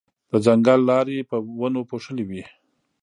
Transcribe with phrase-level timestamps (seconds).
[0.31, 2.43] د ځنګل لارې په ونو پوښلې وې.